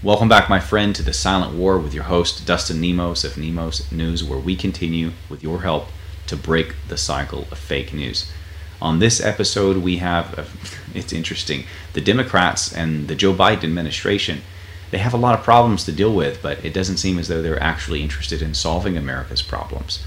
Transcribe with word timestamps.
Welcome 0.00 0.28
back, 0.28 0.48
my 0.48 0.60
friend, 0.60 0.94
to 0.94 1.02
the 1.02 1.12
Silent 1.12 1.56
War 1.56 1.76
with 1.76 1.92
your 1.92 2.04
host, 2.04 2.46
Dustin 2.46 2.80
Nemos 2.80 3.24
of 3.24 3.36
Nemos 3.36 3.90
News, 3.90 4.22
where 4.22 4.38
we 4.38 4.54
continue, 4.54 5.10
with 5.28 5.42
your 5.42 5.62
help, 5.62 5.88
to 6.28 6.36
break 6.36 6.76
the 6.86 6.96
cycle 6.96 7.48
of 7.50 7.58
fake 7.58 7.92
news. 7.92 8.30
On 8.80 9.00
this 9.00 9.20
episode, 9.20 9.78
we 9.78 9.96
have, 9.96 10.38
a, 10.38 10.46
it's 10.96 11.12
interesting, 11.12 11.64
the 11.94 12.00
Democrats 12.00 12.72
and 12.72 13.08
the 13.08 13.16
Joe 13.16 13.34
Biden 13.34 13.64
administration, 13.64 14.42
they 14.92 14.98
have 14.98 15.14
a 15.14 15.16
lot 15.16 15.36
of 15.36 15.44
problems 15.44 15.82
to 15.86 15.92
deal 15.92 16.14
with, 16.14 16.40
but 16.42 16.64
it 16.64 16.72
doesn't 16.72 16.98
seem 16.98 17.18
as 17.18 17.26
though 17.26 17.42
they're 17.42 17.60
actually 17.60 18.00
interested 18.00 18.40
in 18.40 18.54
solving 18.54 18.96
America's 18.96 19.42
problems. 19.42 20.04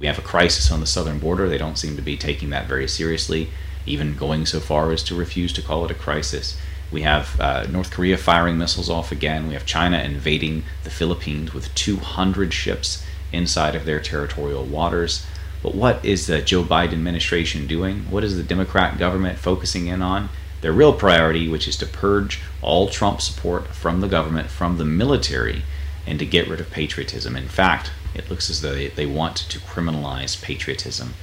We 0.00 0.06
have 0.06 0.18
a 0.18 0.22
crisis 0.22 0.72
on 0.72 0.80
the 0.80 0.86
southern 0.86 1.18
border. 1.18 1.46
They 1.46 1.58
don't 1.58 1.76
seem 1.76 1.94
to 1.96 2.02
be 2.02 2.16
taking 2.16 2.48
that 2.50 2.68
very 2.68 2.88
seriously, 2.88 3.50
even 3.84 4.16
going 4.16 4.46
so 4.46 4.60
far 4.60 4.92
as 4.92 5.02
to 5.02 5.14
refuse 5.14 5.52
to 5.52 5.62
call 5.62 5.84
it 5.84 5.90
a 5.90 5.94
crisis. 5.94 6.58
We 6.92 7.02
have 7.02 7.40
uh, 7.40 7.64
North 7.64 7.90
Korea 7.90 8.16
firing 8.16 8.58
missiles 8.58 8.88
off 8.88 9.10
again. 9.10 9.48
We 9.48 9.54
have 9.54 9.66
China 9.66 9.98
invading 9.98 10.64
the 10.84 10.90
Philippines 10.90 11.52
with 11.52 11.74
200 11.74 12.52
ships 12.52 13.04
inside 13.32 13.74
of 13.74 13.84
their 13.84 14.00
territorial 14.00 14.64
waters. 14.64 15.26
But 15.62 15.74
what 15.74 16.04
is 16.04 16.26
the 16.26 16.42
Joe 16.42 16.62
Biden 16.62 16.92
administration 16.92 17.66
doing? 17.66 18.02
What 18.10 18.22
is 18.22 18.36
the 18.36 18.42
Democrat 18.42 18.98
government 18.98 19.38
focusing 19.38 19.88
in 19.88 20.00
on? 20.00 20.28
Their 20.60 20.72
real 20.72 20.92
priority, 20.92 21.48
which 21.48 21.68
is 21.68 21.76
to 21.78 21.86
purge 21.86 22.40
all 22.62 22.88
Trump 22.88 23.20
support 23.20 23.68
from 23.68 24.00
the 24.00 24.08
government, 24.08 24.48
from 24.48 24.78
the 24.78 24.84
military, 24.84 25.62
and 26.06 26.18
to 26.18 26.26
get 26.26 26.48
rid 26.48 26.60
of 26.60 26.70
patriotism. 26.70 27.36
In 27.36 27.48
fact, 27.48 27.90
it 28.14 28.30
looks 28.30 28.48
as 28.48 28.62
though 28.62 28.74
they, 28.74 28.88
they 28.88 29.06
want 29.06 29.36
to 29.36 29.58
criminalize 29.58 30.40
patriotism 30.40 31.14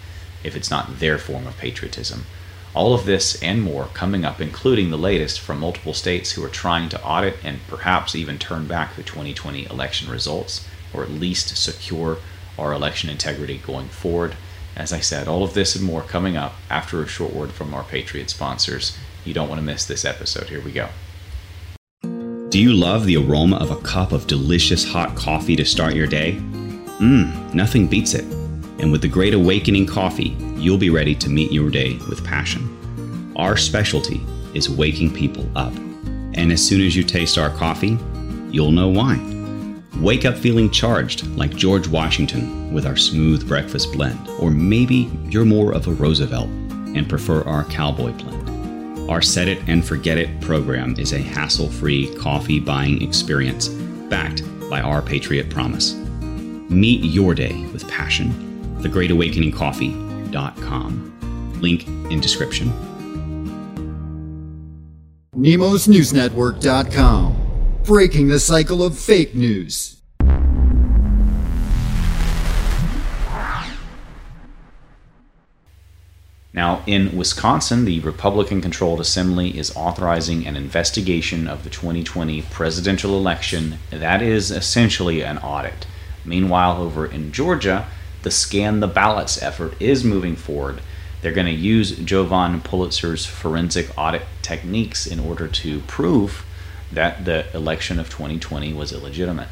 if 0.44 0.55
it's 0.55 0.70
not 0.70 1.00
their 1.00 1.17
form 1.17 1.48
of 1.48 1.58
patriotism. 1.58 2.25
All 2.76 2.95
of 2.95 3.05
this 3.05 3.41
and 3.44 3.62
more 3.62 3.86
coming 3.94 4.26
up, 4.26 4.41
including 4.41 4.90
the 4.90 4.98
latest 4.98 5.40
from 5.40 5.59
multiple 5.59 5.94
states 5.94 6.31
who 6.31 6.44
are 6.44 6.50
trying 6.50 6.90
to 6.90 7.04
audit 7.04 7.36
and 7.44 7.59
perhaps 7.68 8.16
even 8.16 8.40
turn 8.40 8.66
back 8.66 8.95
the 8.95 9.04
2020 9.04 9.66
election 9.68 10.09
results, 10.09 10.68
or 10.91 11.04
at 11.04 11.12
least 11.12 11.55
secure 11.55 12.17
our 12.58 12.73
election 12.73 13.09
integrity 13.09 13.59
going 13.59 13.89
forward. 13.89 14.36
As 14.75 14.92
I 14.92 15.02
said, 15.02 15.28
all 15.28 15.44
of 15.44 15.53
this 15.53 15.75
and 15.75 15.86
more 15.86 16.02
coming 16.02 16.36
up 16.36 16.56
after 16.70 17.03
a 17.03 17.08
short 17.08 17.34
word 17.34 17.52
from 17.52 17.75
our 17.75 17.84
Patriot 17.84 18.31
sponsors. 18.31 18.97
You 19.23 19.36
don't 19.36 19.50
want 19.50 19.59
to 19.59 19.66
miss 19.66 19.86
this 19.86 20.03
episode. 20.03 20.50
Here 20.50 20.62
we 20.62 20.72
go. 20.72 20.90
Do 22.50 22.59
you 22.59 22.73
love 22.73 23.06
the 23.06 23.17
aroma 23.17 23.58
of 23.58 23.72
a 23.72 23.81
cup 23.81 24.12
of 24.12 24.28
delicious 24.28 24.84
hot 24.84 25.16
coffee 25.16 25.56
to 25.56 25.66
start 25.66 25.95
your 25.95 26.08
day? 26.08 26.34
Mmm, 27.00 27.53
nothing 27.53 27.88
beats 27.88 28.14
it. 28.14 28.25
And 28.80 28.92
with 28.92 29.02
the 29.02 29.08
Great 29.08 29.34
Awakening 29.34 29.86
coffee, 29.86 30.36
you'll 30.64 30.78
be 30.78 30.89
ready 30.89 31.14
to 31.14 31.30
meet 31.30 31.52
your 31.52 31.69
day 31.69 32.00
with 32.09 32.23
passion. 32.23 33.33
Our 33.36 33.58
specialty 33.58 34.22
is 34.53 34.69
waking 34.69 35.14
people 35.14 35.45
up. 35.58 35.73
And 36.36 36.52
as 36.52 36.66
soon 36.66 36.81
as 36.81 36.95
you 36.95 37.03
taste 37.03 37.38
our 37.38 37.50
coffee, 37.50 37.97
you'll 38.50 38.72
know 38.72 38.88
why. 38.88 39.19
Wake 39.97 40.23
up 40.23 40.38
feeling 40.38 40.72
charged 40.72 41.28
like 41.36 41.56
George 41.56 41.88
Washington 41.88 42.73
with 42.73 42.86
our 42.86 42.95
smooth 42.95 43.47
breakfast 43.47 43.91
blend, 43.91 44.28
or 44.39 44.52
maybe 44.52 45.11
you're 45.25 45.44
more 45.44 45.73
of 45.73 45.88
a 45.88 45.91
Roosevelt 45.91 46.47
and 46.47 47.09
prefer 47.09 47.41
our 47.44 47.66
cowboy 47.66 48.11
blend. 48.14 49.11
Our 49.11 49.22
Set 49.22 49.50
It 49.50 49.61
and 49.67 49.86
Forget 49.86 50.17
It 50.17 50.39
program 50.39 50.95
is 50.97 51.11
a 51.11 51.19
hassle 51.19 51.69
free 51.69 52.16
coffee 52.16 52.59
buying 52.59 53.02
experience 53.02 53.67
backed 53.67 54.44
by 54.69 54.80
our 54.80 55.02
Patriot 55.02 55.50
Promise. 55.50 55.94
Meet 56.69 57.03
your 57.03 57.36
day 57.36 57.66
with 57.73 57.88
passion 57.89 58.53
thegreatawakeningcoffee.com. 60.34 61.62
Link 61.62 61.88
in 62.12 62.20
description. 62.20 62.73
NemosNewsNetwork.com. 65.36 67.38
Breaking 67.84 68.30
the 68.30 68.40
cycle 68.40 68.81
of 68.84 68.98
fake 68.98 69.36
news. 69.36 70.00
Now, 76.56 76.84
in 76.86 77.18
Wisconsin, 77.18 77.86
the 77.86 78.00
Republican 78.02 78.62
controlled 78.62 79.00
assembly 79.00 79.57
is 79.57 79.75
authorizing 79.75 80.46
an 80.46 80.56
investigation 80.56 81.47
of 81.47 81.63
the 81.63 81.72
2020 81.72 82.44
presidential 82.44 83.18
election. 83.18 83.80
That 83.90 84.22
is 84.22 84.52
essentially 84.52 85.24
an 85.24 85.40
audit. 85.40 85.88
Meanwhile, 86.24 86.80
over 86.80 87.07
in 87.07 87.31
Georgia, 87.31 87.88
the 88.23 88.31
scan 88.31 88.79
the 88.79 88.88
ballots 88.88 89.41
effort 89.41 89.79
is 89.81 90.03
moving 90.03 90.35
forward. 90.35 90.81
They're 91.22 91.31
going 91.31 91.47
to 91.47 91.53
use 91.53 91.97
Jovan 91.97 92.59
Pulitzer's 92.61 93.25
forensic 93.25 93.97
audit 93.97 94.23
techniques 94.41 95.06
in 95.06 95.19
order 95.19 95.47
to 95.47 95.79
prove 95.81 96.45
that 96.91 97.25
the 97.25 97.45
election 97.56 98.00
of 98.00 98.09
2020 98.09 98.73
was 98.73 98.91
illegitimate. 98.91 99.47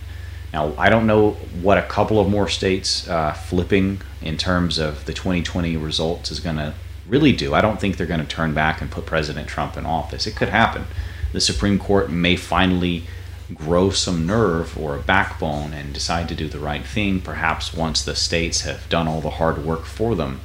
Now, 0.53 0.73
I 0.77 0.89
don't 0.89 1.07
know 1.07 1.31
what 1.61 1.77
a 1.77 1.83
couple 1.83 2.19
of 2.19 2.29
more 2.29 2.49
states 2.49 3.07
uh, 3.07 3.33
flipping 3.33 4.01
in 4.21 4.37
terms 4.37 4.77
of 4.77 5.05
the 5.05 5.13
2020 5.13 5.77
results 5.77 6.29
is 6.29 6.41
going 6.41 6.57
to 6.57 6.73
really 7.07 7.31
do. 7.31 7.53
I 7.53 7.61
don't 7.61 7.79
think 7.79 7.97
they're 7.97 8.07
going 8.07 8.19
to 8.19 8.25
turn 8.25 8.53
back 8.53 8.81
and 8.81 8.91
put 8.91 9.05
President 9.05 9.47
Trump 9.47 9.77
in 9.77 9.85
office. 9.85 10.27
It 10.27 10.35
could 10.35 10.49
happen. 10.49 10.85
The 11.31 11.39
Supreme 11.39 11.79
Court 11.79 12.09
may 12.11 12.35
finally 12.35 13.05
grow 13.55 13.89
some 13.89 14.25
nerve 14.25 14.77
or 14.77 14.95
a 14.95 15.01
backbone 15.01 15.73
and 15.73 15.93
decide 15.93 16.29
to 16.29 16.35
do 16.35 16.47
the 16.47 16.59
right 16.59 16.85
thing, 16.85 17.21
perhaps 17.21 17.73
once 17.73 18.03
the 18.03 18.15
states 18.15 18.61
have 18.61 18.87
done 18.89 19.07
all 19.07 19.21
the 19.21 19.31
hard 19.31 19.65
work 19.65 19.85
for 19.85 20.15
them. 20.15 20.41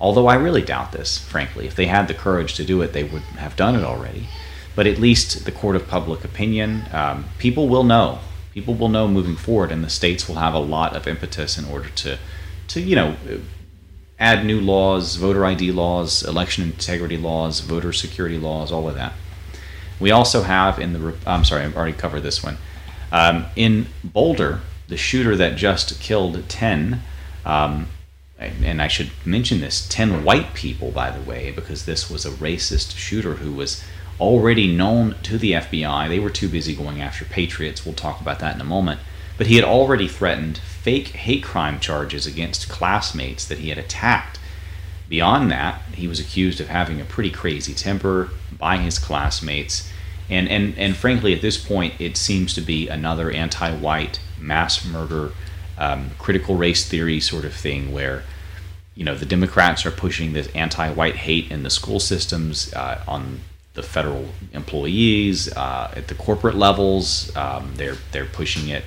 Although 0.00 0.26
I 0.26 0.34
really 0.34 0.62
doubt 0.62 0.92
this, 0.92 1.18
frankly. 1.18 1.66
If 1.66 1.76
they 1.76 1.86
had 1.86 2.08
the 2.08 2.14
courage 2.14 2.54
to 2.54 2.64
do 2.64 2.82
it, 2.82 2.92
they 2.92 3.04
would 3.04 3.22
have 3.22 3.56
done 3.56 3.74
it 3.74 3.84
already. 3.84 4.28
But 4.74 4.86
at 4.86 4.98
least 4.98 5.44
the 5.44 5.52
court 5.52 5.76
of 5.76 5.88
public 5.88 6.24
opinion, 6.24 6.84
um, 6.92 7.26
people 7.38 7.68
will 7.68 7.84
know. 7.84 8.18
People 8.52 8.74
will 8.74 8.88
know 8.88 9.08
moving 9.08 9.36
forward, 9.36 9.72
and 9.72 9.82
the 9.82 9.90
states 9.90 10.28
will 10.28 10.36
have 10.36 10.54
a 10.54 10.58
lot 10.58 10.94
of 10.94 11.06
impetus 11.06 11.58
in 11.58 11.64
order 11.64 11.88
to, 11.90 12.18
to 12.68 12.80
you 12.80 12.96
know, 12.96 13.16
add 14.18 14.44
new 14.44 14.60
laws, 14.60 15.16
voter 15.16 15.44
ID 15.44 15.72
laws, 15.72 16.22
election 16.22 16.64
integrity 16.64 17.16
laws, 17.16 17.60
voter 17.60 17.92
security 17.92 18.38
laws, 18.38 18.70
all 18.70 18.88
of 18.88 18.94
that. 18.94 19.12
We 20.00 20.10
also 20.10 20.42
have 20.42 20.78
in 20.78 20.92
the, 20.92 21.14
I'm 21.26 21.44
sorry, 21.44 21.62
I've 21.62 21.76
already 21.76 21.96
covered 21.96 22.20
this 22.20 22.42
one. 22.42 22.58
Um, 23.12 23.46
in 23.54 23.86
Boulder, 24.02 24.60
the 24.88 24.96
shooter 24.96 25.36
that 25.36 25.56
just 25.56 26.00
killed 26.00 26.48
10, 26.48 27.00
um, 27.44 27.88
and 28.38 28.82
I 28.82 28.88
should 28.88 29.10
mention 29.24 29.60
this 29.60 29.88
10 29.88 30.24
white 30.24 30.54
people, 30.54 30.90
by 30.90 31.10
the 31.10 31.22
way, 31.22 31.52
because 31.52 31.84
this 31.84 32.10
was 32.10 32.26
a 32.26 32.30
racist 32.30 32.96
shooter 32.96 33.34
who 33.34 33.52
was 33.52 33.82
already 34.20 34.74
known 34.74 35.16
to 35.22 35.38
the 35.38 35.52
FBI. 35.52 36.08
They 36.08 36.18
were 36.18 36.30
too 36.30 36.48
busy 36.48 36.74
going 36.74 37.00
after 37.00 37.24
patriots. 37.24 37.84
We'll 37.84 37.94
talk 37.94 38.20
about 38.20 38.40
that 38.40 38.54
in 38.54 38.60
a 38.60 38.64
moment. 38.64 39.00
But 39.36 39.48
he 39.48 39.56
had 39.56 39.64
already 39.64 40.06
threatened 40.06 40.58
fake 40.58 41.08
hate 41.08 41.42
crime 41.42 41.80
charges 41.80 42.26
against 42.26 42.68
classmates 42.68 43.44
that 43.46 43.58
he 43.58 43.70
had 43.70 43.78
attacked. 43.78 44.38
Beyond 45.14 45.48
that, 45.52 45.80
he 45.94 46.08
was 46.08 46.18
accused 46.18 46.60
of 46.60 46.66
having 46.66 47.00
a 47.00 47.04
pretty 47.04 47.30
crazy 47.30 47.72
temper, 47.72 48.30
by 48.58 48.78
his 48.78 48.98
classmates. 48.98 49.88
And, 50.28 50.48
and, 50.48 50.76
and 50.76 50.96
frankly, 50.96 51.32
at 51.32 51.40
this 51.40 51.56
point, 51.56 51.94
it 52.00 52.16
seems 52.16 52.52
to 52.54 52.60
be 52.60 52.88
another 52.88 53.30
anti 53.30 53.70
white 53.76 54.18
mass 54.40 54.84
murder, 54.84 55.30
um, 55.78 56.10
critical 56.18 56.56
race 56.56 56.88
theory 56.88 57.20
sort 57.20 57.44
of 57.44 57.54
thing 57.54 57.92
where 57.92 58.24
you 58.96 59.04
know 59.04 59.14
the 59.14 59.24
Democrats 59.24 59.86
are 59.86 59.92
pushing 59.92 60.32
this 60.32 60.48
anti-white 60.52 61.14
hate 61.14 61.48
in 61.48 61.62
the 61.62 61.70
school 61.70 62.00
systems 62.00 62.74
uh, 62.74 63.00
on 63.06 63.38
the 63.74 63.84
federal 63.84 64.30
employees 64.52 65.48
uh, 65.56 65.94
at 65.94 66.08
the 66.08 66.16
corporate 66.16 66.56
levels. 66.56 67.30
Um, 67.36 67.74
they're 67.76 67.98
they're 68.10 68.26
pushing 68.40 68.68
it, 68.68 68.84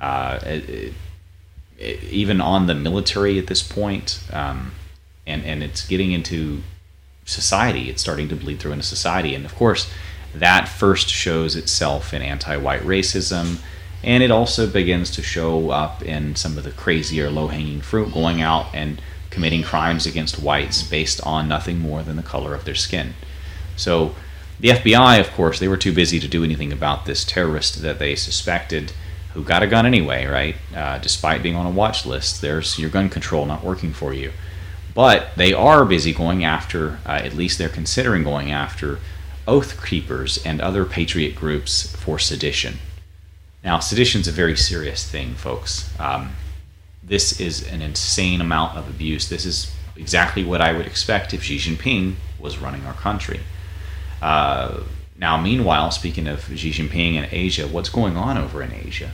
uh, 0.00 0.40
it, 0.42 0.94
it, 1.78 2.02
even 2.02 2.40
on 2.40 2.66
the 2.66 2.74
military 2.74 3.38
at 3.38 3.46
this 3.46 3.62
point, 3.62 4.20
um, 4.32 4.72
and 5.30 5.44
and 5.44 5.62
it's 5.62 5.86
getting 5.86 6.12
into 6.12 6.62
society. 7.24 7.88
It's 7.88 8.02
starting 8.02 8.28
to 8.28 8.36
bleed 8.36 8.60
through 8.60 8.72
into 8.72 8.84
society. 8.84 9.34
And 9.34 9.44
of 9.44 9.54
course, 9.54 9.90
that 10.34 10.68
first 10.68 11.08
shows 11.08 11.56
itself 11.56 12.12
in 12.12 12.22
anti 12.22 12.56
white 12.56 12.82
racism. 12.82 13.60
And 14.02 14.22
it 14.22 14.30
also 14.30 14.66
begins 14.66 15.10
to 15.12 15.22
show 15.22 15.70
up 15.70 16.02
in 16.02 16.34
some 16.34 16.56
of 16.56 16.64
the 16.64 16.70
crazier 16.70 17.30
low 17.30 17.48
hanging 17.48 17.82
fruit, 17.82 18.12
going 18.12 18.40
out 18.40 18.66
and 18.74 19.00
committing 19.28 19.62
crimes 19.62 20.06
against 20.06 20.40
whites 20.40 20.82
based 20.82 21.20
on 21.26 21.48
nothing 21.48 21.78
more 21.78 22.02
than 22.02 22.16
the 22.16 22.22
color 22.22 22.54
of 22.54 22.64
their 22.64 22.74
skin. 22.74 23.14
So, 23.76 24.14
the 24.58 24.70
FBI, 24.70 25.20
of 25.20 25.30
course, 25.32 25.58
they 25.58 25.68
were 25.68 25.76
too 25.76 25.92
busy 25.92 26.20
to 26.20 26.28
do 26.28 26.44
anything 26.44 26.72
about 26.72 27.06
this 27.06 27.24
terrorist 27.24 27.80
that 27.82 27.98
they 27.98 28.14
suspected 28.14 28.92
who 29.32 29.44
got 29.44 29.62
a 29.62 29.66
gun 29.66 29.86
anyway, 29.86 30.26
right? 30.26 30.56
Uh, 30.74 30.98
despite 30.98 31.42
being 31.42 31.56
on 31.56 31.66
a 31.66 31.70
watch 31.70 32.04
list, 32.04 32.40
there's 32.40 32.78
your 32.78 32.90
gun 32.90 33.08
control 33.08 33.46
not 33.46 33.64
working 33.64 33.92
for 33.92 34.12
you. 34.12 34.32
But 34.94 35.30
they 35.36 35.52
are 35.52 35.84
busy 35.84 36.12
going 36.12 36.44
after, 36.44 36.98
uh, 37.06 37.20
at 37.24 37.34
least 37.34 37.58
they're 37.58 37.68
considering 37.68 38.24
going 38.24 38.50
after, 38.50 38.98
Oath 39.46 39.84
Keepers 39.84 40.44
and 40.44 40.60
other 40.60 40.84
patriot 40.84 41.34
groups 41.34 41.94
for 41.96 42.18
sedition. 42.18 42.78
Now, 43.62 43.78
sedition 43.78 44.20
is 44.20 44.28
a 44.28 44.32
very 44.32 44.56
serious 44.56 45.08
thing, 45.08 45.34
folks. 45.34 45.90
Um, 45.98 46.32
this 47.02 47.40
is 47.40 47.66
an 47.68 47.82
insane 47.82 48.40
amount 48.40 48.78
of 48.78 48.88
abuse. 48.88 49.28
This 49.28 49.44
is 49.44 49.72
exactly 49.96 50.44
what 50.44 50.60
I 50.60 50.72
would 50.72 50.86
expect 50.86 51.34
if 51.34 51.42
Xi 51.42 51.56
Jinping 51.58 52.14
was 52.38 52.58
running 52.58 52.84
our 52.86 52.94
country. 52.94 53.40
Uh, 54.22 54.80
Now, 55.20 55.36
meanwhile, 55.36 55.90
speaking 55.90 56.26
of 56.26 56.44
Xi 56.44 56.70
Jinping 56.70 57.16
and 57.16 57.28
Asia, 57.30 57.68
what's 57.68 57.90
going 57.90 58.16
on 58.16 58.38
over 58.38 58.62
in 58.62 58.72
Asia? 58.72 59.10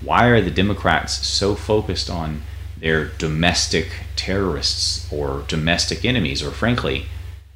Why 0.00 0.28
are 0.28 0.40
the 0.40 0.50
Democrats 0.50 1.26
so 1.26 1.54
focused 1.54 2.08
on 2.08 2.42
their 2.80 3.06
domestic 3.06 3.88
terrorists 4.16 5.10
or 5.12 5.44
domestic 5.48 6.04
enemies, 6.04 6.42
or 6.42 6.50
frankly, 6.50 7.06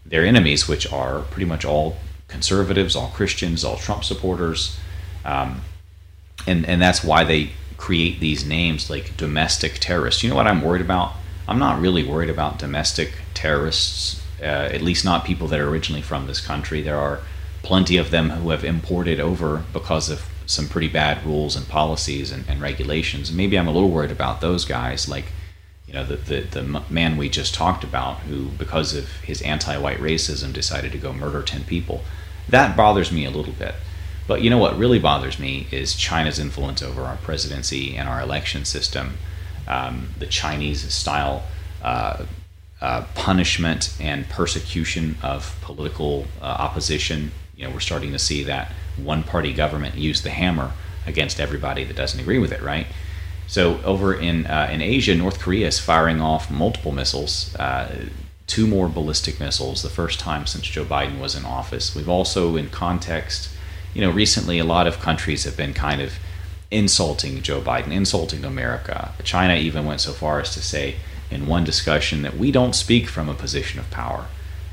their 0.04 0.24
enemies, 0.24 0.68
which 0.68 0.90
are 0.92 1.20
pretty 1.20 1.46
much 1.46 1.64
all 1.64 1.96
conservatives, 2.28 2.94
all 2.94 3.08
Christians, 3.08 3.64
all 3.64 3.76
Trump 3.76 4.04
supporters? 4.04 4.78
Um, 5.24 5.62
and, 6.46 6.66
and 6.66 6.80
that's 6.80 7.02
why 7.02 7.24
they 7.24 7.52
create 7.76 8.20
these 8.20 8.46
names 8.46 8.90
like 8.90 9.16
domestic 9.16 9.78
terrorists. 9.80 10.22
You 10.22 10.30
know 10.30 10.36
what 10.36 10.46
I'm 10.46 10.62
worried 10.62 10.82
about? 10.82 11.12
I'm 11.48 11.58
not 11.58 11.80
really 11.80 12.04
worried 12.04 12.30
about 12.30 12.58
domestic 12.58 13.12
terrorists, 13.34 14.22
uh, 14.40 14.44
at 14.44 14.82
least 14.82 15.04
not 15.04 15.24
people 15.24 15.48
that 15.48 15.60
are 15.60 15.68
originally 15.68 16.02
from 16.02 16.26
this 16.26 16.40
country. 16.40 16.80
There 16.82 16.98
are 16.98 17.20
plenty 17.62 17.96
of 17.96 18.10
them 18.10 18.30
who 18.30 18.50
have 18.50 18.64
imported 18.64 19.20
over 19.20 19.64
because 19.72 20.10
of 20.10 20.26
some 20.46 20.68
pretty 20.68 20.88
bad 20.88 21.24
rules 21.24 21.56
and 21.56 21.68
policies 21.68 22.30
and, 22.30 22.44
and 22.48 22.60
regulations. 22.60 23.28
And 23.28 23.36
maybe 23.36 23.58
I'm 23.58 23.68
a 23.68 23.72
little 23.72 23.90
worried 23.90 24.10
about 24.10 24.40
those 24.40 24.64
guys, 24.64 25.08
like 25.08 25.26
you 25.86 25.94
know 25.94 26.04
the, 26.04 26.16
the 26.16 26.40
the 26.40 26.82
man 26.90 27.16
we 27.16 27.28
just 27.28 27.54
talked 27.54 27.84
about, 27.84 28.20
who 28.20 28.46
because 28.48 28.94
of 28.94 29.08
his 29.22 29.42
anti-white 29.42 29.98
racism 29.98 30.52
decided 30.52 30.92
to 30.92 30.98
go 30.98 31.12
murder 31.12 31.42
ten 31.42 31.64
people. 31.64 32.02
That 32.48 32.76
bothers 32.76 33.10
me 33.10 33.24
a 33.24 33.30
little 33.30 33.52
bit. 33.54 33.74
But 34.26 34.40
you 34.40 34.50
know 34.50 34.58
what 34.58 34.78
really 34.78 34.98
bothers 34.98 35.38
me 35.38 35.66
is 35.70 35.94
China's 35.94 36.38
influence 36.38 36.82
over 36.82 37.02
our 37.02 37.16
presidency 37.16 37.96
and 37.96 38.08
our 38.08 38.20
election 38.20 38.64
system, 38.64 39.18
um, 39.68 40.10
the 40.18 40.26
Chinese 40.26 40.92
style. 40.92 41.44
Uh, 41.82 42.26
uh, 42.80 43.06
punishment 43.14 43.94
and 43.98 44.28
persecution 44.28 45.16
of 45.22 45.56
political 45.62 46.26
uh, 46.42 46.44
opposition 46.44 47.30
you 47.56 47.64
know, 47.64 47.72
we're 47.72 47.80
starting 47.80 48.12
to 48.12 48.18
see 48.18 48.44
that 48.44 48.72
one 48.96 49.22
party 49.22 49.52
government 49.52 49.96
use 49.96 50.22
the 50.22 50.30
hammer 50.30 50.72
against 51.06 51.40
everybody 51.40 51.84
that 51.84 51.96
doesn't 51.96 52.20
agree 52.20 52.38
with 52.38 52.52
it, 52.52 52.62
right? 52.62 52.86
So 53.46 53.80
over 53.82 54.14
in 54.14 54.46
uh, 54.46 54.68
in 54.72 54.80
Asia, 54.80 55.14
North 55.14 55.38
Korea 55.38 55.66
is 55.66 55.78
firing 55.78 56.20
off 56.20 56.50
multiple 56.50 56.92
missiles, 56.92 57.54
uh, 57.56 58.08
two 58.46 58.66
more 58.66 58.88
ballistic 58.88 59.38
missiles, 59.38 59.82
the 59.82 59.90
first 59.90 60.18
time 60.20 60.46
since 60.46 60.66
Joe 60.66 60.84
Biden 60.84 61.20
was 61.20 61.34
in 61.34 61.44
office. 61.44 61.94
We've 61.94 62.08
also, 62.08 62.56
in 62.56 62.70
context, 62.70 63.50
you 63.92 64.00
know, 64.00 64.10
recently 64.10 64.58
a 64.58 64.64
lot 64.64 64.86
of 64.86 64.98
countries 65.00 65.44
have 65.44 65.56
been 65.56 65.74
kind 65.74 66.00
of 66.00 66.14
insulting 66.70 67.42
Joe 67.42 67.60
Biden, 67.60 67.92
insulting 67.92 68.44
America. 68.44 69.12
China 69.22 69.54
even 69.54 69.84
went 69.84 70.00
so 70.00 70.12
far 70.12 70.40
as 70.40 70.52
to 70.54 70.62
say 70.62 70.96
in 71.30 71.46
one 71.46 71.64
discussion 71.64 72.22
that 72.22 72.36
we 72.36 72.50
don't 72.50 72.74
speak 72.74 73.08
from 73.08 73.28
a 73.28 73.34
position 73.34 73.78
of 73.78 73.90
power. 73.90 74.26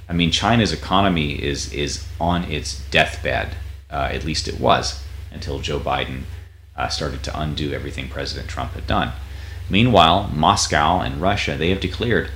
I 0.09 0.13
mean, 0.13 0.31
China's 0.31 0.73
economy 0.73 1.41
is 1.41 1.71
is 1.73 2.05
on 2.19 2.43
its 2.45 2.81
deathbed. 2.89 3.55
Uh, 3.91 4.09
at 4.11 4.23
least 4.23 4.47
it 4.47 4.59
was 4.59 5.03
until 5.31 5.59
Joe 5.59 5.79
Biden 5.79 6.23
uh, 6.75 6.87
started 6.87 7.23
to 7.23 7.39
undo 7.39 7.73
everything 7.73 8.07
President 8.07 8.49
Trump 8.49 8.73
had 8.73 8.87
done. 8.87 9.11
Meanwhile, 9.69 10.29
Moscow 10.33 10.99
and 10.99 11.21
Russia 11.21 11.55
they 11.57 11.69
have 11.69 11.79
declared 11.79 12.29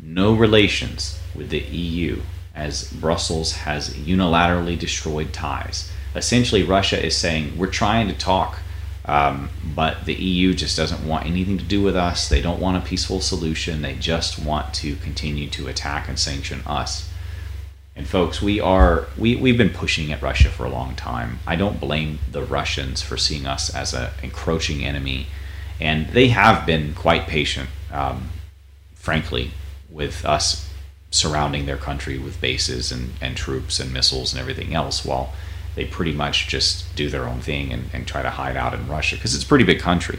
no 0.00 0.34
relations 0.34 1.18
with 1.34 1.50
the 1.50 1.58
EU 1.58 2.22
as 2.54 2.90
Brussels 2.92 3.52
has 3.52 3.90
unilaterally 3.90 4.78
destroyed 4.78 5.32
ties. 5.32 5.90
Essentially, 6.14 6.62
Russia 6.62 7.04
is 7.04 7.14
saying 7.16 7.58
we're 7.58 7.66
trying 7.66 8.08
to 8.08 8.14
talk, 8.14 8.60
um, 9.04 9.50
but 9.74 10.06
the 10.06 10.14
EU 10.14 10.54
just 10.54 10.76
doesn't 10.76 11.06
want 11.06 11.26
anything 11.26 11.58
to 11.58 11.64
do 11.64 11.82
with 11.82 11.94
us. 11.94 12.28
They 12.28 12.40
don't 12.40 12.60
want 12.60 12.78
a 12.78 12.86
peaceful 12.86 13.20
solution. 13.20 13.82
They 13.82 13.94
just 13.94 14.38
want 14.38 14.72
to 14.74 14.96
continue 14.96 15.48
to 15.50 15.68
attack 15.68 16.08
and 16.08 16.18
sanction 16.18 16.62
us. 16.66 17.10
And 17.96 18.06
folks, 18.06 18.42
we 18.42 18.60
are 18.60 19.06
we, 19.16 19.36
we've 19.36 19.56
been 19.56 19.70
pushing 19.70 20.12
at 20.12 20.20
Russia 20.20 20.50
for 20.50 20.66
a 20.66 20.70
long 20.70 20.94
time. 20.94 21.38
I 21.46 21.56
don't 21.56 21.80
blame 21.80 22.18
the 22.30 22.42
Russians 22.42 23.00
for 23.00 23.16
seeing 23.16 23.46
us 23.46 23.74
as 23.74 23.94
an 23.94 24.10
encroaching 24.22 24.84
enemy, 24.84 25.28
and 25.80 26.08
they 26.08 26.28
have 26.28 26.66
been 26.66 26.94
quite 26.94 27.26
patient, 27.26 27.70
um, 27.90 28.28
frankly, 28.94 29.52
with 29.88 30.26
us 30.26 30.68
surrounding 31.10 31.64
their 31.64 31.78
country 31.78 32.18
with 32.18 32.38
bases 32.38 32.92
and, 32.92 33.12
and 33.22 33.34
troops 33.34 33.80
and 33.80 33.90
missiles 33.94 34.34
and 34.34 34.40
everything 34.40 34.74
else, 34.74 35.02
while 35.02 35.32
they 35.74 35.86
pretty 35.86 36.12
much 36.12 36.48
just 36.48 36.94
do 36.96 37.08
their 37.08 37.26
own 37.26 37.40
thing 37.40 37.72
and, 37.72 37.88
and 37.94 38.06
try 38.06 38.20
to 38.20 38.30
hide 38.30 38.58
out 38.58 38.74
in 38.74 38.86
Russia 38.88 39.16
because 39.16 39.34
it's 39.34 39.44
a 39.44 39.48
pretty 39.48 39.64
big 39.64 39.80
country. 39.80 40.18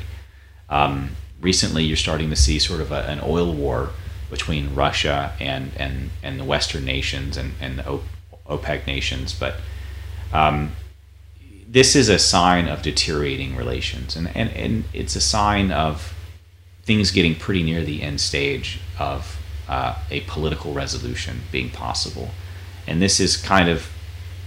Um, 0.68 1.12
recently, 1.40 1.84
you're 1.84 1.96
starting 1.96 2.32
to 2.32 2.36
see 2.36 2.58
sort 2.58 2.82
of 2.82 2.92
a, 2.92 3.04
an 3.04 3.20
oil 3.24 3.54
war 3.54 3.92
between 4.30 4.76
Russia 4.76 5.34
and 5.40 5.72
and 5.78 6.10
and 6.24 6.40
the 6.40 6.44
Western 6.44 6.86
nations 6.86 7.38
and 7.38 7.54
and 7.62 7.80
the 7.80 8.00
OPEC 8.48 8.88
nations, 8.88 9.34
but 9.34 9.56
um, 10.34 10.74
this 11.68 11.96
is 11.96 12.10
a 12.10 12.20
sign 12.20 12.68
of 12.68 12.82
deteriorating 12.82 13.56
relations, 13.56 14.16
and, 14.16 14.30
and 14.36 14.50
and 14.52 14.86
it's 14.94 15.16
a 15.16 15.22
sign 15.22 15.72
of 15.72 16.14
things 16.84 17.12
getting 17.12 17.36
pretty 17.36 17.64
near 17.64 17.84
the 17.84 18.02
end 18.02 18.22
stage 18.22 18.80
of 19.00 19.38
uh, 19.68 19.96
a 20.10 20.22
political 20.22 20.74
resolution 20.74 21.42
being 21.52 21.70
possible, 21.70 22.30
and 22.86 23.02
this 23.02 23.20
is 23.20 23.38
kind 23.38 23.70
of 23.70 23.90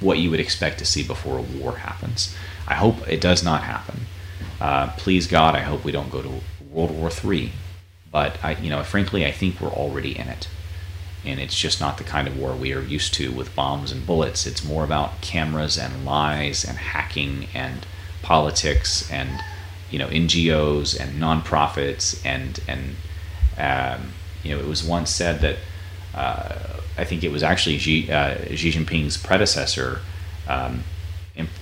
what 0.00 0.18
you 0.18 0.30
would 0.30 0.40
expect 0.40 0.78
to 0.78 0.84
see 0.84 1.02
before 1.02 1.38
a 1.38 1.42
war 1.42 1.76
happens. 1.76 2.34
I 2.66 2.74
hope 2.74 3.06
it 3.06 3.20
does 3.20 3.44
not 3.44 3.64
happen. 3.64 4.06
Uh, 4.60 4.88
please 4.96 5.26
God, 5.26 5.54
I 5.54 5.60
hope 5.60 5.84
we 5.84 5.92
don't 5.92 6.10
go 6.10 6.22
to 6.22 6.40
World 6.70 6.90
War 6.90 7.10
III 7.10 7.52
but 8.10 8.42
I, 8.42 8.52
you 8.52 8.70
know, 8.70 8.82
frankly, 8.82 9.24
I 9.24 9.30
think 9.30 9.60
we're 9.60 9.68
already 9.68 10.18
in 10.18 10.28
it, 10.28 10.48
and 11.24 11.38
it's 11.40 11.58
just 11.58 11.80
not 11.80 11.98
the 11.98 12.04
kind 12.04 12.26
of 12.26 12.38
war 12.38 12.54
we 12.54 12.72
are 12.72 12.82
used 12.82 13.14
to 13.14 13.32
with 13.32 13.54
bombs 13.54 13.92
and 13.92 14.06
bullets. 14.06 14.46
It's 14.46 14.64
more 14.64 14.84
about 14.84 15.20
cameras 15.20 15.78
and 15.78 16.04
lies 16.04 16.64
and 16.64 16.78
hacking 16.78 17.48
and 17.54 17.86
politics 18.22 19.10
and 19.10 19.42
you 19.90 19.98
know 19.98 20.08
NGOs 20.08 20.98
and 20.98 21.20
nonprofits 21.20 22.24
and 22.24 22.60
and 22.68 22.96
um, 23.58 24.12
you 24.42 24.54
know 24.54 24.60
it 24.60 24.66
was 24.66 24.84
once 24.84 25.10
said 25.10 25.40
that 25.40 25.56
uh, 26.14 26.80
I 26.98 27.04
think 27.04 27.22
it 27.22 27.30
was 27.30 27.42
actually 27.42 27.78
Xi, 27.78 28.10
uh, 28.10 28.36
Xi 28.54 28.72
Jinping's 28.72 29.16
predecessor. 29.16 30.00
Um, 30.48 30.84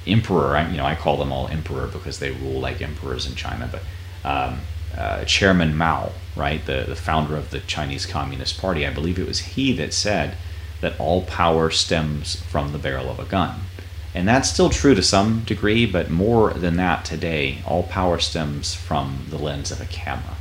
emperor, 0.07 0.67
you 0.71 0.77
know, 0.77 0.85
I 0.85 0.97
call 0.97 1.19
them 1.19 1.31
all 1.31 1.47
emperor 1.49 1.87
because 1.87 2.19
they 2.19 2.33
rule 2.33 2.61
like 2.61 2.81
emperors 2.81 3.27
in 3.27 3.37
China, 3.37 3.69
but 3.71 3.83
um, 4.29 4.61
uh, 4.99 5.25
Chairman 5.25 5.77
Mao, 5.77 6.11
right, 6.35 6.65
the, 6.67 6.85
the 6.89 6.97
founder 6.97 7.37
of 7.37 7.51
the 7.51 7.61
Chinese 7.61 8.05
Communist 8.05 8.61
Party, 8.61 8.85
I 8.85 8.93
believe 8.93 9.19
it 9.19 9.29
was 9.29 9.39
he 9.39 9.73
that 9.77 9.95
said 9.95 10.37
that 10.81 10.99
all 10.99 11.23
power 11.23 11.71
stems 11.71 12.37
from 12.43 12.73
the 12.73 12.79
barrel 12.79 13.09
of 13.09 13.21
a 13.21 13.25
gun. 13.25 13.61
And 14.13 14.27
that's 14.27 14.51
still 14.51 14.71
true 14.71 14.97
to 14.97 15.03
some 15.03 15.45
degree, 15.45 15.87
but 15.87 16.11
more 16.11 16.51
than 16.53 16.77
that 16.77 17.05
today, 17.05 17.59
all 17.65 17.85
power 17.85 18.19
stems 18.19 18.75
from 18.75 19.27
the 19.31 19.39
lens 19.39 19.71
of 19.71 19.81
a 19.81 19.85
camera. 19.85 20.37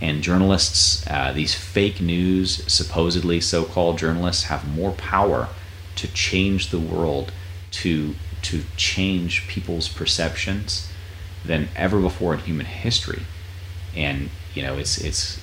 And 0.00 0.22
journalists, 0.22 1.04
uh, 1.08 1.32
these 1.32 1.54
fake 1.54 2.00
news, 2.00 2.64
supposedly 2.72 3.40
so 3.40 3.64
called 3.64 3.98
journalists, 3.98 4.44
have 4.44 4.68
more 4.76 4.92
power 4.92 5.48
to 5.96 6.08
change 6.08 6.68
the 6.68 6.78
world, 6.78 7.32
to, 7.72 8.14
to 8.42 8.62
change 8.76 9.48
people's 9.48 9.88
perceptions 9.88 10.88
than 11.44 11.68
ever 11.74 12.00
before 12.00 12.34
in 12.34 12.40
human 12.40 12.66
history 12.66 13.22
and 13.96 14.30
you 14.54 14.62
know 14.62 14.76
it's 14.76 14.98
it's 14.98 15.40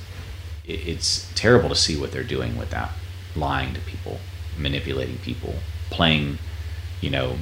it's 0.65 1.31
terrible 1.35 1.69
to 1.69 1.75
see 1.75 1.99
what 1.99 2.11
they're 2.11 2.23
doing 2.23 2.57
with 2.57 2.69
that 2.69 2.91
lying 3.35 3.73
to 3.73 3.79
people 3.81 4.19
manipulating 4.57 5.17
people 5.19 5.55
playing 5.89 6.37
you 7.01 7.09
know 7.09 7.37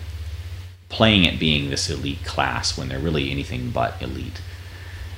playing 0.89 1.27
at 1.27 1.37
being 1.37 1.69
this 1.69 1.89
elite 1.89 2.23
class 2.23 2.77
when 2.77 2.87
they're 2.87 2.99
really 2.99 3.29
anything 3.29 3.69
but 3.71 4.01
elite. 4.01 4.41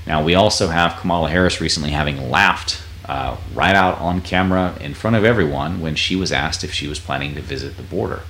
Now 0.08 0.24
we 0.24 0.34
also 0.34 0.70
have 0.70 1.00
kamala 1.00 1.30
harris 1.30 1.62
recently 1.62 1.92
having 1.92 2.30
laughed 2.30 2.82
uh, 3.06 3.38
right 3.54 3.76
out 3.76 4.00
on 4.00 4.22
camera 4.22 4.76
in 4.80 4.94
front 4.94 5.16
of 5.16 5.26
everyone 5.26 5.82
when 5.82 5.96
she 5.96 6.16
was 6.16 6.32
asked 6.32 6.64
if 6.64 6.72
she 6.72 6.88
was 6.88 7.00
planning 7.00 7.36
to 7.36 7.42
visit 7.42 7.76
the 7.78 7.84
border. 7.84 8.22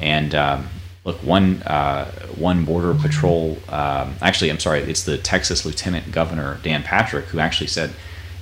And 0.00 0.34
um, 0.34 0.68
look, 1.06 1.22
one 1.22 1.62
uh, 1.62 2.10
one 2.34 2.66
border 2.66 2.92
patrol. 2.92 3.56
Um, 3.68 4.16
actually, 4.20 4.50
I'm 4.50 4.58
sorry, 4.58 4.80
it's 4.80 5.04
the 5.04 5.16
Texas 5.16 5.64
Lieutenant 5.64 6.12
Governor 6.12 6.60
Dan 6.62 6.82
Patrick 6.82 7.26
who 7.26 7.38
actually 7.38 7.68
said 7.68 7.92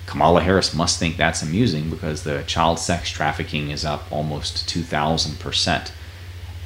Kamala 0.06 0.40
Harris 0.40 0.74
must 0.74 0.98
think 0.98 1.16
that's 1.16 1.42
amusing 1.42 1.90
because 1.90 2.24
the 2.24 2.42
child 2.46 2.80
sex 2.80 3.10
trafficking 3.10 3.70
is 3.70 3.84
up 3.84 4.10
almost 4.10 4.68
two 4.68 4.82
thousand 4.82 5.38
percent 5.38 5.92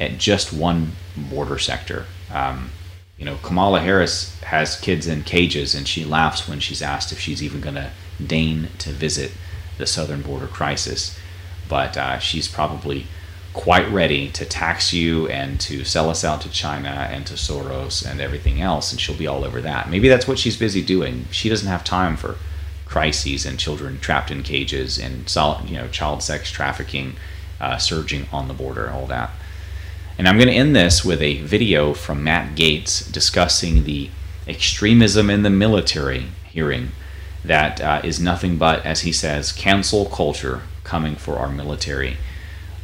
at 0.00 0.16
just 0.16 0.52
one 0.52 0.92
border 1.16 1.58
sector. 1.58 2.06
Um, 2.32 2.70
you 3.18 3.24
know, 3.24 3.36
Kamala 3.42 3.80
Harris 3.80 4.38
has 4.42 4.80
kids 4.80 5.08
in 5.08 5.24
cages, 5.24 5.74
and 5.74 5.88
she 5.88 6.04
laughs 6.04 6.48
when 6.48 6.60
she's 6.60 6.80
asked 6.80 7.10
if 7.10 7.18
she's 7.18 7.42
even 7.42 7.60
going 7.60 7.74
to 7.74 7.90
deign 8.24 8.68
to 8.78 8.90
visit 8.90 9.32
the 9.76 9.86
southern 9.86 10.22
border 10.22 10.46
crisis. 10.46 11.18
But 11.68 11.96
uh, 11.96 12.18
she's 12.20 12.46
probably 12.46 13.08
quite 13.58 13.90
ready 13.90 14.30
to 14.30 14.44
tax 14.44 14.92
you 14.92 15.26
and 15.26 15.58
to 15.58 15.84
sell 15.84 16.08
us 16.08 16.22
out 16.22 16.40
to 16.40 16.48
China 16.48 17.08
and 17.10 17.26
to 17.26 17.34
Soros 17.34 18.08
and 18.08 18.20
everything 18.20 18.62
else, 18.62 18.92
and 18.92 19.00
she'll 19.00 19.16
be 19.16 19.26
all 19.26 19.44
over 19.44 19.60
that. 19.60 19.90
Maybe 19.90 20.08
that's 20.08 20.28
what 20.28 20.38
she's 20.38 20.56
busy 20.56 20.80
doing. 20.80 21.24
She 21.32 21.48
doesn't 21.48 21.66
have 21.66 21.82
time 21.82 22.16
for 22.16 22.36
crises 22.86 23.44
and 23.44 23.58
children 23.58 23.98
trapped 23.98 24.30
in 24.30 24.44
cages 24.44 24.96
and 24.96 25.28
you 25.68 25.76
know 25.76 25.88
child 25.88 26.22
sex 26.22 26.52
trafficking 26.52 27.16
uh, 27.60 27.78
surging 27.78 28.28
on 28.32 28.46
the 28.46 28.54
border, 28.54 28.90
all 28.90 29.06
that. 29.06 29.30
And 30.16 30.28
I'm 30.28 30.36
going 30.36 30.48
to 30.48 30.54
end 30.54 30.76
this 30.76 31.04
with 31.04 31.20
a 31.20 31.40
video 31.42 31.94
from 31.94 32.22
Matt 32.22 32.54
Gaetz 32.54 33.10
discussing 33.10 33.82
the 33.82 34.08
extremism 34.46 35.30
in 35.30 35.42
the 35.42 35.50
military 35.50 36.28
hearing 36.44 36.92
that 37.44 37.80
uh, 37.80 38.02
is 38.04 38.20
nothing 38.20 38.56
but, 38.56 38.86
as 38.86 39.00
he 39.00 39.10
says, 39.10 39.50
cancel 39.50 40.04
culture 40.04 40.62
coming 40.84 41.16
for 41.16 41.38
our 41.38 41.50
military. 41.50 42.18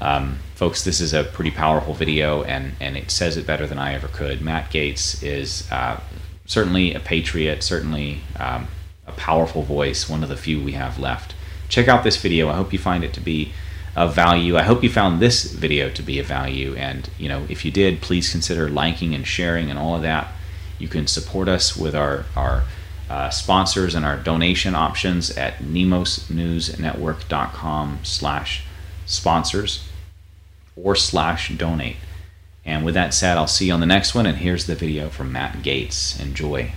Um, 0.01 0.39
folks, 0.55 0.85
this 0.85 1.01
is 1.01 1.15
a 1.15 1.25
pretty 1.25 1.51
powerful 1.51 1.95
video, 1.95 2.43
and, 2.43 2.75
and 2.81 2.97
it 2.97 3.11
says 3.11 3.37
it 3.37 3.47
better 3.47 3.67
than 3.67 3.79
I 3.79 3.95
ever 3.95 4.09
could. 4.09 4.41
Matt 4.41 4.71
Gaetz 4.71 5.23
is 5.23 5.71
uh, 5.71 6.01
certainly 6.47 6.95
a 6.95 7.01
patriot, 7.01 7.63
certainly 7.63 8.21
um, 8.39 8.69
a 9.07 9.13
powerful 9.13 9.63
voice, 9.63 10.09
one 10.09 10.23
of 10.23 10.29
the 10.29 10.37
few 10.37 10.63
we 10.63 10.73
have 10.73 10.99
left. 10.99 11.35
Check 11.69 11.89
out 11.89 12.05
this 12.05 12.17
video. 12.17 12.51
I 12.51 12.55
hope 12.55 12.73
you 12.73 12.79
find 12.79 13.05
it 13.05 13.13
to 13.15 13.21
be 13.21 13.53
of 13.97 14.15
value. 14.15 14.57
I 14.57 14.63
hope 14.63 14.83
you 14.83 14.91
found 14.91 15.21
this 15.21 15.45
video 15.45 15.89
to 15.91 16.03
be 16.03 16.19
of 16.19 16.27
value, 16.27 16.75
and 16.77 17.09
you 17.19 17.29
know, 17.29 17.47
if 17.49 17.65
you 17.65 17.71
did, 17.71 18.03
please 18.03 18.31
consider 18.31 18.69
liking 18.69 19.15
and 19.15 19.27
sharing 19.27 19.71
and 19.71 19.79
all 19.79 19.95
of 19.95 20.03
that. 20.03 20.33
You 20.79 20.89
can 20.89 21.07
support 21.07 21.49
us 21.49 21.77
with 21.77 21.95
our 21.95 22.25
our 22.37 22.65
uh, 23.09 23.31
sponsors 23.31 23.95
and 23.95 24.05
our 24.05 24.17
donation 24.17 24.75
options 24.75 25.31
at 25.37 25.59
nemosnewsnetwork.com 25.59 28.01
slash 28.03 28.64
sponsors 29.07 29.89
or 30.77 30.95
slash 30.95 31.51
donate. 31.57 31.97
And 32.65 32.85
with 32.85 32.95
that 32.95 33.13
said, 33.13 33.37
I'll 33.37 33.47
see 33.47 33.67
you 33.67 33.75
on 33.75 33.81
the 33.81 33.87
next 33.87 34.15
one. 34.15 34.27
And 34.27 34.39
here's 34.39 34.67
the 34.67 34.75
video 34.75 35.11
from 35.11 35.33
Matt 35.33 35.57
Gaetz. 35.63 36.21
Enjoy. 36.21 36.73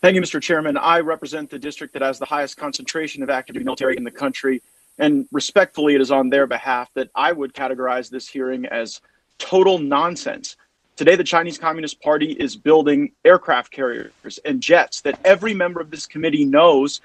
Thank 0.00 0.14
you, 0.14 0.22
Mr. 0.22 0.40
Chairman. 0.40 0.76
I 0.76 1.00
represent 1.00 1.50
the 1.50 1.58
district 1.58 1.92
that 1.94 2.02
has 2.02 2.18
the 2.18 2.24
highest 2.24 2.56
concentration 2.56 3.22
of 3.22 3.30
active 3.30 3.56
military 3.56 3.96
in 3.96 4.04
the 4.04 4.10
country. 4.10 4.62
And 4.98 5.28
respectfully, 5.32 5.94
it 5.94 6.00
is 6.00 6.10
on 6.10 6.30
their 6.30 6.46
behalf 6.46 6.88
that 6.94 7.10
I 7.14 7.32
would 7.32 7.52
categorize 7.52 8.08
this 8.08 8.28
hearing 8.28 8.66
as 8.66 9.00
total 9.38 9.78
nonsense. 9.78 10.56
Today, 10.96 11.14
the 11.14 11.24
Chinese 11.24 11.58
Communist 11.58 12.00
Party 12.00 12.32
is 12.32 12.56
building 12.56 13.12
aircraft 13.24 13.70
carriers 13.70 14.38
and 14.44 14.60
jets 14.60 15.00
that 15.02 15.20
every 15.24 15.54
member 15.54 15.80
of 15.80 15.90
this 15.90 16.06
committee 16.06 16.44
knows 16.44 17.00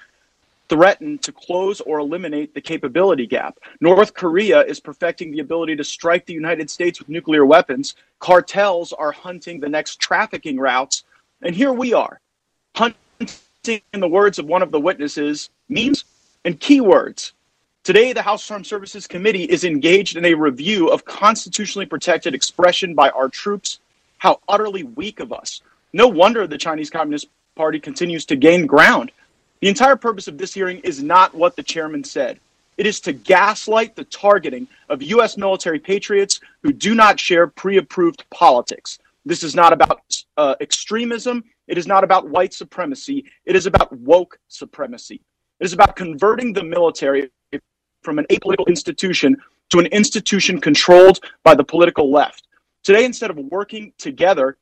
threaten 0.74 1.18
to 1.18 1.30
close 1.30 1.80
or 1.82 2.00
eliminate 2.00 2.52
the 2.52 2.60
capability 2.60 3.28
gap. 3.28 3.60
North 3.80 4.12
Korea 4.12 4.60
is 4.62 4.80
perfecting 4.80 5.30
the 5.30 5.38
ability 5.38 5.76
to 5.76 5.84
strike 5.84 6.26
the 6.26 6.32
United 6.32 6.68
States 6.68 6.98
with 6.98 7.08
nuclear 7.08 7.46
weapons. 7.46 7.94
Cartels 8.18 8.92
are 8.92 9.12
hunting 9.12 9.60
the 9.60 9.68
next 9.68 10.00
trafficking 10.00 10.58
routes. 10.58 11.04
And 11.42 11.54
here 11.54 11.72
we 11.72 11.94
are, 11.94 12.20
hunting, 12.74 12.96
in 13.92 14.00
the 14.00 14.08
words 14.08 14.40
of 14.40 14.46
one 14.46 14.62
of 14.62 14.72
the 14.72 14.80
witnesses, 14.80 15.48
means 15.68 16.04
and 16.44 16.58
keywords. 16.58 17.30
Today, 17.84 18.12
the 18.12 18.22
House 18.22 18.50
Armed 18.50 18.66
Services 18.66 19.06
Committee 19.06 19.44
is 19.44 19.62
engaged 19.62 20.16
in 20.16 20.24
a 20.24 20.34
review 20.34 20.88
of 20.88 21.04
constitutionally 21.04 21.86
protected 21.86 22.34
expression 22.34 22.96
by 22.96 23.10
our 23.10 23.28
troops. 23.28 23.78
How 24.18 24.40
utterly 24.48 24.82
weak 24.82 25.20
of 25.20 25.32
us. 25.32 25.60
No 25.92 26.08
wonder 26.08 26.48
the 26.48 26.58
Chinese 26.58 26.90
Communist 26.90 27.28
Party 27.54 27.78
continues 27.78 28.24
to 28.26 28.34
gain 28.34 28.66
ground. 28.66 29.12
The 29.60 29.68
entire 29.68 29.96
purpose 29.96 30.28
of 30.28 30.38
this 30.38 30.52
hearing 30.52 30.78
is 30.80 31.02
not 31.02 31.34
what 31.34 31.56
the 31.56 31.62
chairman 31.62 32.04
said. 32.04 32.38
It 32.76 32.86
is 32.86 33.00
to 33.00 33.12
gaslight 33.12 33.94
the 33.94 34.04
targeting 34.04 34.66
of 34.88 35.02
U.S. 35.02 35.36
military 35.36 35.78
patriots 35.78 36.40
who 36.62 36.72
do 36.72 36.94
not 36.94 37.20
share 37.20 37.46
pre 37.46 37.76
approved 37.76 38.24
politics. 38.30 38.98
This 39.24 39.42
is 39.42 39.54
not 39.54 39.72
about 39.72 40.02
uh, 40.36 40.56
extremism. 40.60 41.44
It 41.66 41.78
is 41.78 41.86
not 41.86 42.04
about 42.04 42.28
white 42.28 42.52
supremacy. 42.52 43.24
It 43.46 43.56
is 43.56 43.66
about 43.66 43.92
woke 43.92 44.38
supremacy. 44.48 45.20
It 45.60 45.64
is 45.64 45.72
about 45.72 45.96
converting 45.96 46.52
the 46.52 46.64
military 46.64 47.30
from 48.02 48.18
an 48.18 48.26
apolitical 48.30 48.66
institution 48.66 49.36
to 49.70 49.78
an 49.78 49.86
institution 49.86 50.60
controlled 50.60 51.20
by 51.42 51.54
the 51.54 51.64
political 51.64 52.10
left. 52.10 52.46
Today, 52.82 53.04
instead 53.04 53.30
of 53.30 53.38
working 53.38 53.92
together, 53.96 54.58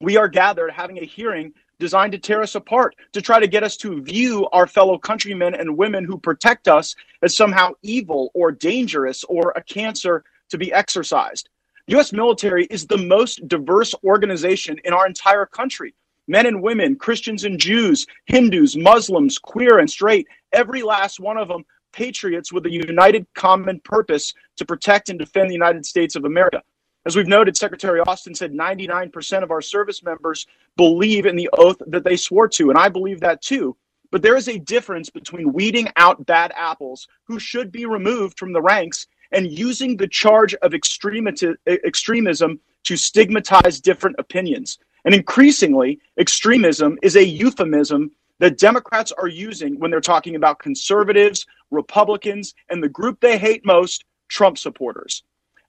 we 0.00 0.16
are 0.16 0.28
gathered 0.28 0.72
having 0.72 0.98
a 0.98 1.04
hearing 1.04 1.52
designed 1.78 2.12
to 2.12 2.18
tear 2.18 2.42
us 2.42 2.54
apart, 2.54 2.94
to 3.12 3.20
try 3.20 3.40
to 3.40 3.46
get 3.46 3.62
us 3.62 3.76
to 3.78 4.02
view 4.02 4.48
our 4.52 4.66
fellow 4.66 4.98
countrymen 4.98 5.54
and 5.54 5.76
women 5.76 6.04
who 6.04 6.18
protect 6.18 6.68
us 6.68 6.94
as 7.22 7.36
somehow 7.36 7.72
evil 7.82 8.30
or 8.34 8.52
dangerous 8.52 9.24
or 9.24 9.52
a 9.56 9.62
cancer 9.62 10.24
to 10.50 10.58
be 10.58 10.72
exorcised. 10.72 11.48
The 11.86 11.94
U.S. 11.94 12.12
military 12.12 12.64
is 12.66 12.86
the 12.86 12.98
most 12.98 13.46
diverse 13.48 13.94
organization 14.04 14.78
in 14.84 14.92
our 14.94 15.06
entire 15.06 15.46
country. 15.46 15.94
Men 16.26 16.46
and 16.46 16.62
women, 16.62 16.96
Christians 16.96 17.44
and 17.44 17.60
Jews, 17.60 18.06
Hindus, 18.24 18.76
Muslims, 18.76 19.38
queer 19.38 19.78
and 19.78 19.90
straight, 19.90 20.26
every 20.52 20.82
last 20.82 21.20
one 21.20 21.36
of 21.36 21.48
them 21.48 21.64
patriots 21.92 22.52
with 22.52 22.66
a 22.66 22.70
united 22.70 23.26
common 23.34 23.80
purpose 23.80 24.34
to 24.56 24.64
protect 24.64 25.08
and 25.10 25.18
defend 25.18 25.48
the 25.48 25.54
United 25.54 25.86
States 25.86 26.16
of 26.16 26.24
America. 26.24 26.62
As 27.06 27.16
we've 27.16 27.26
noted, 27.26 27.56
Secretary 27.56 28.00
Austin 28.00 28.34
said 28.34 28.52
99% 28.52 29.42
of 29.42 29.50
our 29.50 29.60
service 29.60 30.02
members 30.02 30.46
believe 30.76 31.26
in 31.26 31.36
the 31.36 31.50
oath 31.52 31.76
that 31.86 32.02
they 32.02 32.16
swore 32.16 32.48
to, 32.48 32.70
and 32.70 32.78
I 32.78 32.88
believe 32.88 33.20
that 33.20 33.42
too. 33.42 33.76
But 34.10 34.22
there 34.22 34.36
is 34.36 34.48
a 34.48 34.58
difference 34.58 35.10
between 35.10 35.52
weeding 35.52 35.88
out 35.96 36.24
bad 36.24 36.52
apples 36.56 37.06
who 37.24 37.38
should 37.38 37.70
be 37.70 37.84
removed 37.84 38.38
from 38.38 38.52
the 38.52 38.62
ranks 38.62 39.06
and 39.32 39.50
using 39.50 39.96
the 39.96 40.08
charge 40.08 40.54
of 40.56 40.72
extremism 40.72 42.60
to 42.84 42.96
stigmatize 42.96 43.80
different 43.80 44.16
opinions. 44.18 44.78
And 45.04 45.14
increasingly, 45.14 46.00
extremism 46.18 46.98
is 47.02 47.16
a 47.16 47.24
euphemism 47.24 48.12
that 48.38 48.56
Democrats 48.56 49.12
are 49.12 49.28
using 49.28 49.78
when 49.78 49.90
they're 49.90 50.00
talking 50.00 50.36
about 50.36 50.58
conservatives, 50.58 51.44
Republicans, 51.70 52.54
and 52.70 52.82
the 52.82 52.88
group 52.88 53.20
they 53.20 53.36
hate 53.36 53.66
most, 53.66 54.04
Trump 54.28 54.56
supporters. 54.56 55.22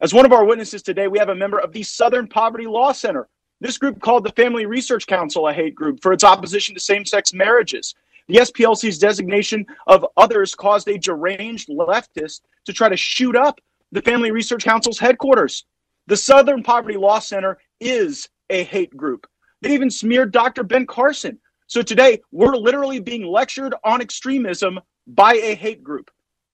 As 0.06 0.14
one 0.14 0.24
of 0.24 0.34
our 0.34 0.46
witnesses 0.46 0.84
today, 0.84 1.08
we 1.08 1.18
have 1.18 1.30
a 1.30 1.36
member 1.36 1.58
of 1.58 1.72
the 1.72 1.82
Southern 1.82 2.28
Poverty 2.28 2.68
Law 2.68 2.92
Center. 2.92 3.28
This 3.60 3.80
group 3.80 4.00
called 4.00 4.24
the 4.24 4.32
Family 4.34 4.68
Research 4.68 5.08
Council 5.08 5.48
a 5.48 5.52
hate 5.52 5.74
group 5.74 6.00
for 6.00 6.14
its 6.14 6.24
opposition 6.24 6.76
to 6.76 6.80
same 6.80 7.06
sex 7.06 7.34
marriages. 7.34 7.96
The 8.28 8.36
SPLC's 8.36 9.00
designation 9.00 9.66
of 9.88 10.06
others 10.16 10.54
caused 10.54 10.88
a 10.90 11.00
deranged 11.00 11.70
leftist 11.70 12.42
to 12.66 12.72
try 12.72 12.88
to 12.88 12.96
shoot 12.96 13.36
up 13.36 13.60
the 13.92 14.02
Family 14.04 14.30
Research 14.30 14.64
Council's 14.64 15.00
headquarters. 15.00 15.66
The 16.06 16.18
Southern 16.18 16.62
Poverty 16.62 16.98
Law 16.98 17.18
Center 17.18 17.58
is 17.80 18.30
a 18.52 18.64
hate 18.64 18.96
group. 18.96 19.26
They 19.64 19.74
even 19.74 19.90
smeared 19.90 20.32
Dr. 20.32 20.62
Ben 20.62 20.86
Carson. 20.86 21.40
So 21.66 21.82
today, 21.82 22.22
we're 22.32 22.56
literally 22.56 23.00
being 23.00 23.26
lectured 23.26 23.74
on 23.84 24.02
extremism 24.02 24.80
by 25.08 25.34
a 25.34 25.56
hate 25.56 25.84
group 25.84 26.12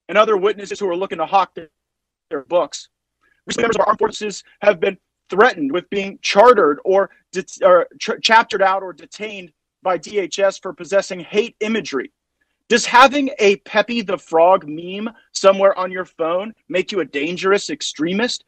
and 0.08 0.18
other 0.18 0.38
witnesses 0.38 0.80
who 0.80 0.88
are 0.88 0.96
looking 0.96 1.18
to 1.18 1.26
hawk 1.26 1.54
their 1.56 2.44
books. 2.44 2.88
Recently, 3.48 3.64
members 3.64 3.76
of 3.78 3.82
our 3.82 3.88
armed 3.88 4.00
forces 4.00 4.44
have 4.62 4.80
been 4.80 4.98
threatened 5.30 5.72
with 5.72 5.90
being 5.90 6.20
chartered 6.22 6.80
or, 6.84 7.10
det- 7.32 7.62
or 7.64 7.88
ch- 8.00 8.22
chaptered 8.22 8.62
out 8.62 8.84
or 8.84 8.94
detained 8.94 9.52
by 9.82 9.98
DHS 9.98 10.62
for 10.62 10.74
possessing 10.74 11.20
hate 11.20 11.56
imagery. 11.60 12.12
Does 12.70 12.86
having 12.86 13.32
a 13.40 13.58
Pepe 13.58 14.02
the 14.02 14.18
Frog 14.18 14.66
meme 14.68 15.10
somewhere 15.34 15.78
on 15.78 15.92
your 15.92 16.06
phone 16.06 16.54
make 16.70 16.92
you 16.92 17.00
a 17.00 17.06
dangerous 17.06 17.70
extremist? 17.70 18.46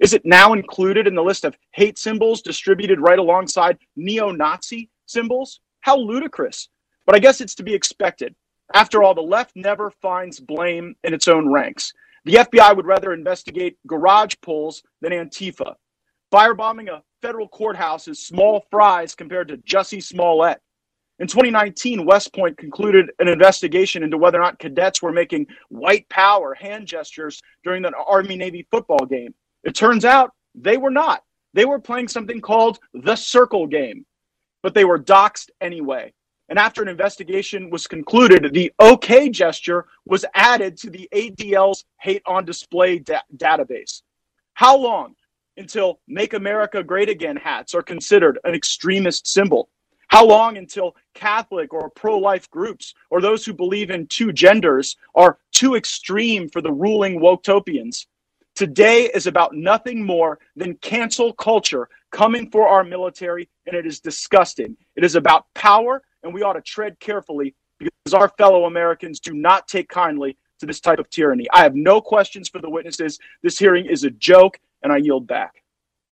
Is 0.00 0.14
it 0.14 0.24
now 0.24 0.52
included 0.52 1.06
in 1.06 1.14
the 1.14 1.22
list 1.22 1.44
of 1.44 1.56
hate 1.72 1.98
symbols 1.98 2.42
distributed 2.42 3.00
right 3.00 3.18
alongside 3.18 3.78
neo 3.96 4.30
Nazi 4.30 4.88
symbols? 5.06 5.60
How 5.80 5.98
ludicrous. 5.98 6.68
But 7.04 7.16
I 7.16 7.18
guess 7.18 7.40
it's 7.40 7.54
to 7.56 7.62
be 7.62 7.74
expected. 7.74 8.34
After 8.74 9.02
all, 9.02 9.14
the 9.14 9.22
left 9.22 9.54
never 9.54 9.90
finds 9.90 10.40
blame 10.40 10.96
in 11.04 11.14
its 11.14 11.28
own 11.28 11.50
ranks. 11.52 11.92
The 12.26 12.34
FBI 12.34 12.74
would 12.74 12.86
rather 12.86 13.12
investigate 13.12 13.78
garage 13.86 14.34
pulls 14.42 14.82
than 15.00 15.12
Antifa. 15.12 15.76
Firebombing 16.32 16.90
a 16.90 17.04
federal 17.22 17.46
courthouse 17.46 18.08
is 18.08 18.26
small 18.26 18.66
fries 18.68 19.14
compared 19.14 19.46
to 19.46 19.58
Jussie 19.58 20.02
Smollett. 20.02 20.58
In 21.20 21.28
2019, 21.28 22.04
West 22.04 22.34
Point 22.34 22.58
concluded 22.58 23.12
an 23.20 23.28
investigation 23.28 24.02
into 24.02 24.18
whether 24.18 24.38
or 24.38 24.42
not 24.42 24.58
cadets 24.58 25.00
were 25.00 25.12
making 25.12 25.46
white 25.68 26.08
power 26.08 26.52
hand 26.52 26.88
gestures 26.88 27.40
during 27.62 27.84
an 27.84 27.94
Army 27.94 28.34
Navy 28.34 28.66
football 28.72 29.06
game. 29.06 29.32
It 29.62 29.76
turns 29.76 30.04
out 30.04 30.32
they 30.56 30.78
were 30.78 30.90
not. 30.90 31.22
They 31.54 31.64
were 31.64 31.78
playing 31.78 32.08
something 32.08 32.40
called 32.40 32.80
the 32.92 33.14
circle 33.14 33.68
game, 33.68 34.04
but 34.64 34.74
they 34.74 34.84
were 34.84 34.98
doxxed 34.98 35.50
anyway. 35.60 36.12
And 36.48 36.58
after 36.58 36.82
an 36.82 36.88
investigation 36.88 37.70
was 37.70 37.86
concluded, 37.86 38.52
the 38.52 38.72
OK 38.78 39.28
gesture 39.30 39.86
was 40.04 40.24
added 40.34 40.76
to 40.78 40.90
the 40.90 41.08
ADL's 41.12 41.84
hate 41.98 42.22
on 42.26 42.44
display 42.44 42.98
da- 42.98 43.20
database. 43.36 44.02
How 44.54 44.76
long 44.76 45.14
until 45.56 46.00
Make 46.06 46.34
America 46.34 46.82
Great 46.82 47.08
Again 47.08 47.36
hats 47.36 47.74
are 47.74 47.82
considered 47.82 48.38
an 48.44 48.54
extremist 48.54 49.26
symbol? 49.26 49.68
How 50.08 50.24
long 50.24 50.56
until 50.56 50.94
Catholic 51.14 51.74
or 51.74 51.90
pro 51.90 52.16
life 52.16 52.48
groups 52.50 52.94
or 53.10 53.20
those 53.20 53.44
who 53.44 53.52
believe 53.52 53.90
in 53.90 54.06
two 54.06 54.32
genders 54.32 54.96
are 55.16 55.38
too 55.50 55.74
extreme 55.74 56.48
for 56.48 56.62
the 56.62 56.72
ruling 56.72 57.20
woketopians? 57.20 58.06
Today 58.54 59.10
is 59.14 59.26
about 59.26 59.54
nothing 59.54 60.02
more 60.02 60.38
than 60.54 60.76
cancel 60.76 61.32
culture 61.32 61.88
coming 62.12 62.50
for 62.50 62.68
our 62.68 62.84
military, 62.84 63.48
and 63.66 63.76
it 63.76 63.84
is 63.84 64.00
disgusting. 64.00 64.76
It 64.94 65.04
is 65.04 65.16
about 65.16 65.52
power 65.54 66.02
and 66.26 66.34
we 66.34 66.42
ought 66.42 66.54
to 66.54 66.60
tread 66.60 66.98
carefully 67.00 67.54
because 67.78 68.12
our 68.12 68.28
fellow 68.30 68.64
Americans 68.64 69.20
do 69.20 69.32
not 69.32 69.68
take 69.68 69.88
kindly 69.88 70.36
to 70.58 70.66
this 70.66 70.80
type 70.80 70.98
of 70.98 71.08
tyranny. 71.08 71.46
I 71.52 71.62
have 71.62 71.74
no 71.74 72.00
questions 72.00 72.48
for 72.48 72.58
the 72.58 72.68
witnesses. 72.68 73.18
This 73.42 73.58
hearing 73.58 73.86
is 73.86 74.04
a 74.04 74.10
joke, 74.10 74.58
and 74.82 74.92
I 74.92 74.96
yield 74.98 75.26
back. 75.26 75.62